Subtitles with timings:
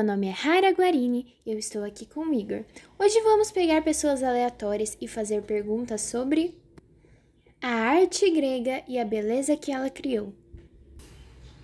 [0.00, 2.64] Meu nome é Raira Guarini e eu estou aqui com o Igor.
[2.98, 6.58] Hoje vamos pegar pessoas aleatórias e fazer perguntas sobre
[7.60, 10.32] a arte grega e a beleza que ela criou.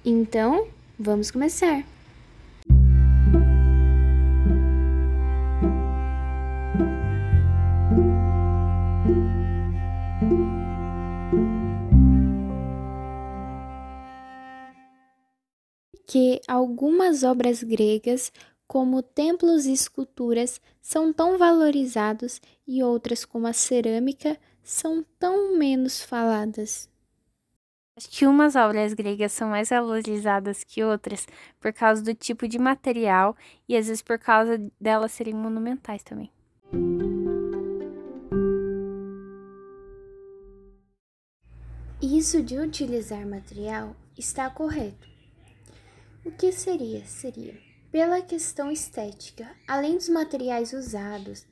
[0.04, 1.82] Então, vamos começar.
[17.16, 18.32] Algumas obras gregas,
[18.66, 26.02] como templos e esculturas, são tão valorizados e outras, como a cerâmica, são tão menos
[26.02, 26.90] faladas.
[27.96, 31.26] Acho que umas obras gregas são mais valorizadas que outras
[31.58, 33.34] por causa do tipo de material
[33.66, 36.30] e às vezes por causa delas serem monumentais também.
[42.02, 45.15] Isso de utilizar material está correto.
[46.26, 47.06] O que seria?
[47.06, 47.54] Seria
[47.92, 51.46] pela questão estética, além dos materiais usados.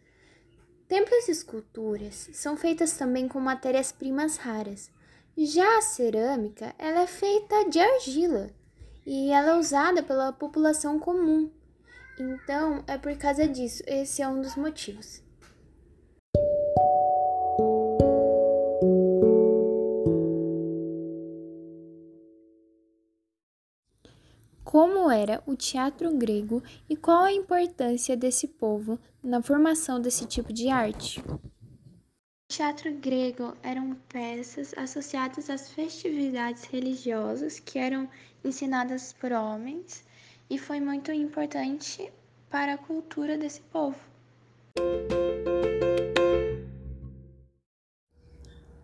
[0.89, 4.91] Templos e esculturas são feitas também com matérias-primas raras.
[5.39, 8.51] Já a cerâmica, ela é feita de argila
[9.07, 11.49] e ela é usada pela população comum.
[12.19, 15.24] Então, é por causa disso, esse é um dos motivos.
[24.75, 30.53] Como era o teatro grego e qual a importância desse povo na formação desse tipo
[30.53, 31.21] de arte.
[31.21, 38.09] O teatro grego eram peças associadas às festividades religiosas que eram
[38.45, 40.03] ensinadas por homens
[40.51, 42.13] e foi muito importante
[42.51, 44.01] para a cultura desse povo.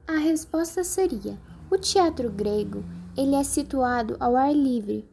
[0.06, 1.36] A resposta seria:
[1.68, 2.84] o teatro grego
[3.16, 5.04] ele é situado ao ar livre,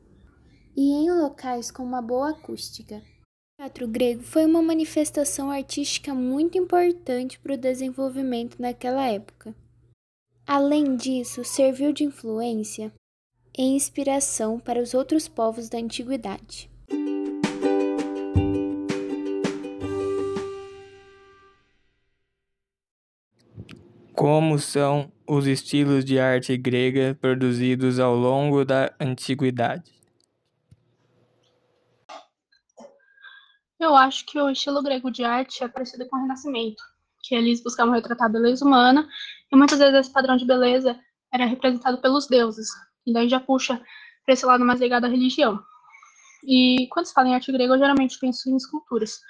[0.78, 2.98] e em locais com uma boa acústica.
[2.98, 9.56] O teatro grego foi uma manifestação artística muito importante para o desenvolvimento naquela época.
[10.46, 12.94] Além disso, serviu de influência
[13.58, 16.70] e inspiração para os outros povos da antiguidade.
[24.14, 29.97] Como são os estilos de arte grega produzidos ao longo da antiguidade?
[33.88, 36.84] Eu acho que o estilo grego de arte é parecido com o Renascimento,
[37.24, 39.08] que eles buscavam retratar a beleza humana,
[39.50, 41.00] e muitas vezes esse padrão de beleza
[41.34, 42.68] era representado pelos deuses,
[43.06, 43.82] e daí já puxa
[44.26, 45.64] para esse lado mais ligado à religião.
[46.44, 49.22] E quando se fala em arte grega, eu geralmente penso em esculturas,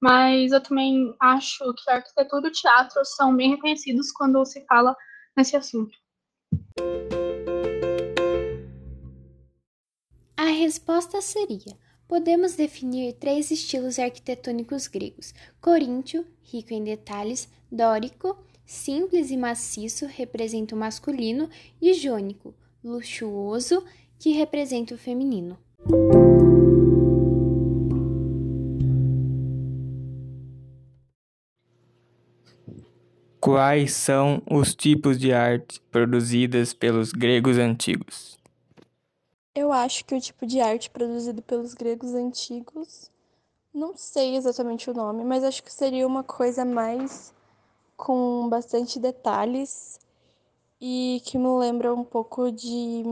[0.00, 4.66] mas eu também acho que a arquitetura e o teatro são bem reconhecidos quando se
[4.66, 4.96] fala
[5.36, 5.96] nesse assunto.
[10.36, 11.78] A resposta seria
[12.12, 18.36] podemos definir três estilos arquitetônicos gregos: coríntio, rico em detalhes, dórico,
[18.66, 21.48] simples e maciço, representa o masculino,
[21.80, 23.82] e jônico, luxuoso,
[24.18, 25.56] que representa o feminino.
[33.40, 38.41] Quais são os tipos de arte produzidas pelos gregos antigos?
[39.54, 43.10] Eu acho que o tipo de arte produzido pelos gregos antigos,
[43.72, 47.34] não sei exatamente o nome, mas acho que seria uma coisa mais
[47.94, 50.00] com bastante detalhes
[50.80, 53.04] e que me lembra um pouco de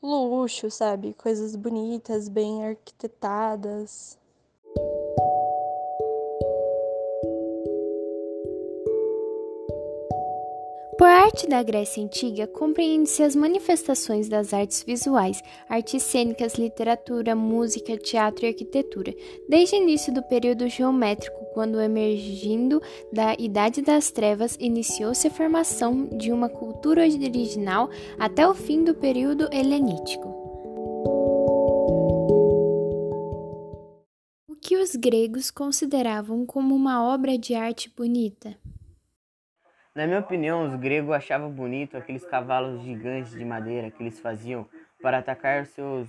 [0.00, 1.12] luxo, sabe?
[1.14, 4.16] Coisas bonitas, bem arquitetadas.
[11.00, 17.96] Por arte da Grécia Antiga, compreende-se as manifestações das artes visuais, artes cênicas, literatura, música,
[17.96, 19.14] teatro e arquitetura,
[19.48, 26.04] desde o início do período geométrico, quando emergindo da Idade das Trevas, iniciou-se a formação
[26.18, 27.88] de uma cultura original
[28.18, 30.28] até o fim do período helenístico.
[34.46, 38.54] O que os gregos consideravam como uma obra de arte bonita?
[40.00, 44.66] Na minha opinião, os gregos achavam bonito aqueles cavalos gigantes de madeira que eles faziam
[45.02, 46.08] para atacar seus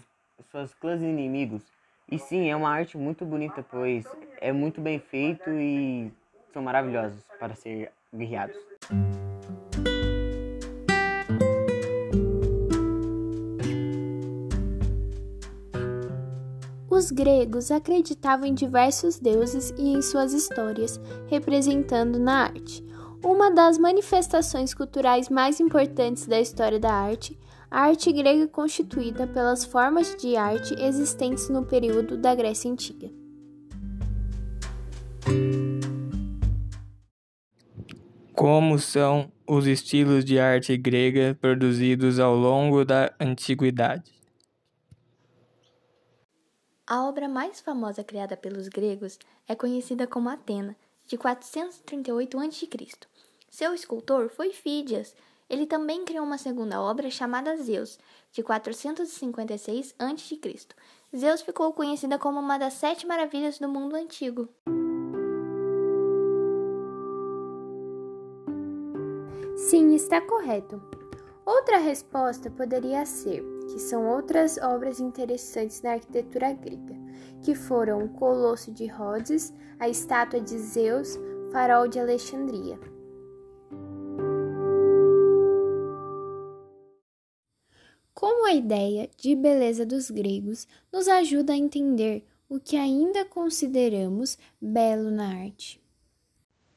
[0.50, 1.62] suas clãs inimigos.
[2.10, 4.06] E sim, é uma arte muito bonita, pois
[4.40, 6.10] é muito bem feito e
[6.54, 8.56] são maravilhosos para ser guerreados.
[16.90, 20.98] Os gregos acreditavam em diversos deuses e em suas histórias,
[21.30, 22.91] representando na arte.
[23.24, 27.40] Uma das manifestações culturais mais importantes da história da arte,
[27.70, 33.10] a arte grega é constituída pelas formas de arte existentes no período da Grécia Antiga.
[38.34, 44.12] Como são os estilos de arte grega produzidos ao longo da antiguidade?
[46.88, 50.76] A obra mais famosa criada pelos gregos é conhecida como Atena,
[51.12, 52.70] de 438 a.C.
[53.50, 55.14] Seu escultor foi Fídias.
[55.50, 58.00] Ele também criou uma segunda obra chamada Zeus,
[58.32, 60.68] de 456 a.C.
[61.14, 64.48] Zeus ficou conhecida como uma das sete maravilhas do mundo antigo.
[69.58, 70.82] Sim, está correto.
[71.46, 76.96] Outra resposta poderia ser que são outras obras interessantes na arquitetura grega,
[77.42, 81.18] que foram o Colosso de Rhodes, a estátua de Zeus,
[81.52, 82.80] Farol de Alexandria.
[88.14, 94.38] Como a ideia de beleza dos gregos nos ajuda a entender o que ainda consideramos
[94.62, 95.82] belo na arte.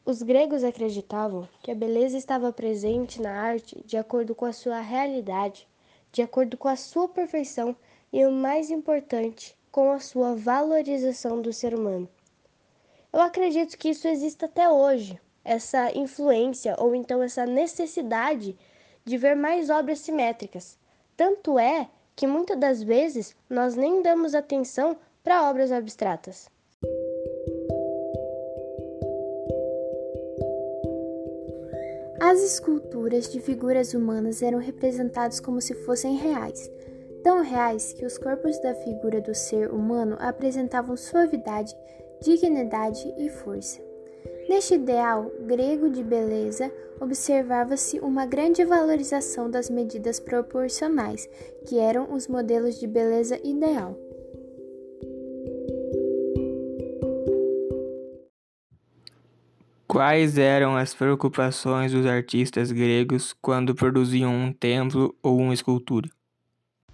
[0.07, 4.81] Os gregos acreditavam que a beleza estava presente na arte de acordo com a sua
[4.81, 5.67] realidade,
[6.13, 7.75] de acordo com a sua perfeição
[8.13, 12.09] e, o mais importante, com a sua valorização do ser humano.
[13.13, 18.57] Eu acredito que isso existe até hoje, essa influência ou então essa necessidade
[19.05, 20.79] de ver mais obras simétricas.
[21.17, 26.49] Tanto é que muitas das vezes nós nem damos atenção para obras abstratas.
[32.21, 36.71] As esculturas de figuras humanas eram representadas como se fossem reais,
[37.25, 41.75] tão reais que os corpos da figura do ser humano apresentavam suavidade,
[42.23, 43.83] dignidade e força.
[44.47, 51.27] Neste ideal grego de beleza, observava-se uma grande valorização das medidas proporcionais,
[51.67, 53.99] que eram os modelos de beleza ideal.
[59.89, 66.09] Quais eram as preocupações dos artistas gregos quando produziam um templo ou uma escultura?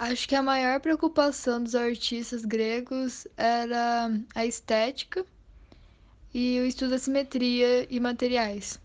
[0.01, 5.27] Acho que a maior preocupação dos artistas gregos era a estética
[6.33, 8.81] e o estudo da simetria e materiais.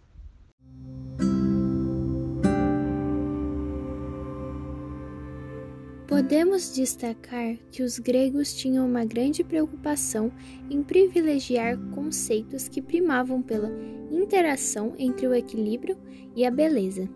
[6.05, 10.29] Podemos destacar que os gregos tinham uma grande preocupação
[10.69, 13.71] em privilegiar conceitos que primavam pela
[14.11, 15.97] interação entre o equilíbrio
[16.35, 17.09] e a beleza.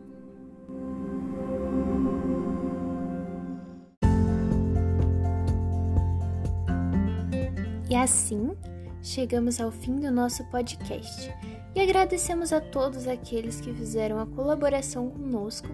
[7.90, 8.56] E assim,
[9.02, 11.34] chegamos ao fim do nosso podcast
[11.76, 15.70] e agradecemos a todos aqueles que fizeram a colaboração conosco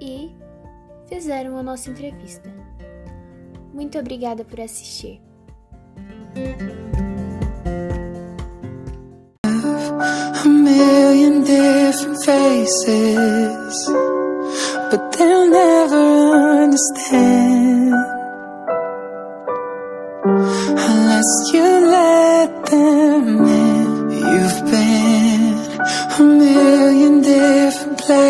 [0.00, 0.34] e
[1.06, 2.50] fizeram a nossa entrevista.
[3.74, 5.20] Muito obrigada por assistir.
[12.24, 13.86] Faces,
[14.90, 17.63] but they'll never understand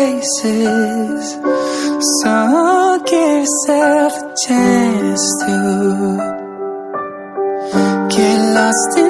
[0.05, 1.33] places.
[2.21, 5.55] So give yourself a chance to
[8.09, 9.04] get lost.